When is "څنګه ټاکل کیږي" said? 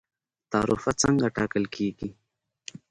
1.01-2.09